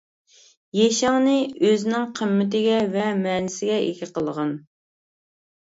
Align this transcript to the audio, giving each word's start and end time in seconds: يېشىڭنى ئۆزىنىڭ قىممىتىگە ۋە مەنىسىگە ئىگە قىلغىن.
يېشىڭنى 0.77 1.35
ئۆزىنىڭ 1.67 2.09
قىممىتىگە 2.21 2.81
ۋە 2.97 3.07
مەنىسىگە 3.23 3.81
ئىگە 3.87 4.13
قىلغىن. 4.19 4.61